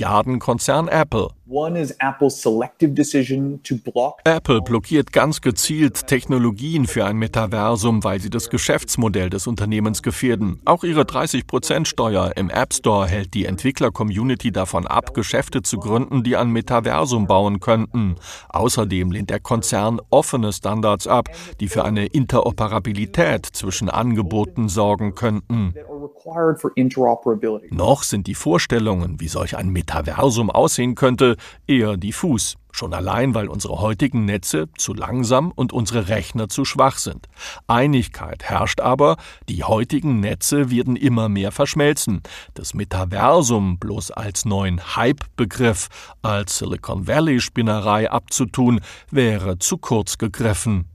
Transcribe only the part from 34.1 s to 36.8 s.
Netze zu langsam und unsere Rechner zu